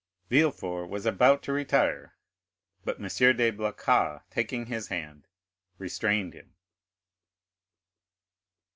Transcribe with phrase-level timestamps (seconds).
[0.31, 2.15] Villefort was about to retire,
[2.83, 3.03] but M.
[3.05, 5.27] de Blacas, taking his hand,
[5.77, 6.55] restrained him.